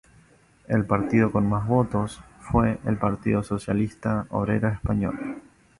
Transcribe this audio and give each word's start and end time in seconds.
El 0.67 0.83
partido 0.87 1.31
con 1.31 1.47
más 1.47 1.67
votos 1.67 2.21
fue 2.39 2.79
el 2.87 2.97
Partido 2.97 3.43
Socialista 3.43 4.25
Obrero 4.31 4.67
Español. 4.69 5.43